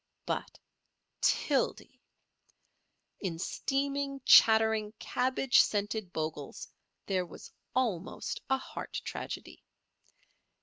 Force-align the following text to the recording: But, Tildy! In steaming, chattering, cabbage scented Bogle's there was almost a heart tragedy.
But, 0.25 0.57
Tildy! 1.21 2.01
In 3.19 3.37
steaming, 3.37 4.19
chattering, 4.25 4.93
cabbage 4.97 5.59
scented 5.61 6.11
Bogle's 6.11 6.67
there 7.05 7.23
was 7.27 7.51
almost 7.75 8.41
a 8.49 8.57
heart 8.57 8.99
tragedy. 9.05 9.63